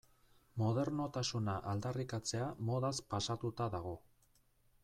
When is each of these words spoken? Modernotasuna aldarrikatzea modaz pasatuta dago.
Modernotasuna 0.61 1.57
aldarrikatzea 1.73 2.49
modaz 2.71 2.95
pasatuta 3.15 3.73
dago. 3.77 3.97